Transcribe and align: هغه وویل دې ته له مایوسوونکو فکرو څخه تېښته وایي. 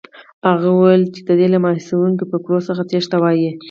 هغه 0.47 0.67
وویل 0.71 1.03
دې 1.13 1.21
ته 1.27 1.33
له 1.53 1.59
مایوسوونکو 1.65 2.23
فکرو 2.31 2.65
څخه 2.67 2.81
تېښته 2.89 3.17
وایي. 3.21 3.51